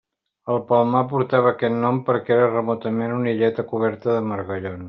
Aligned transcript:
El 0.53 0.55
Palmar 0.71 1.01
portava 1.11 1.51
aquest 1.51 1.77
nom 1.85 2.01
perquè 2.09 2.35
era 2.39 2.49
remotament 2.57 3.17
una 3.21 3.33
illeta 3.37 3.71
coberta 3.75 4.17
de 4.19 4.29
margallons. 4.35 4.79